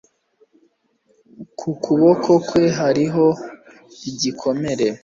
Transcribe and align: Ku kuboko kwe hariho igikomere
Ku 1.59 1.69
kuboko 1.83 2.29
kwe 2.47 2.63
hariho 2.77 3.25
igikomere 4.09 4.87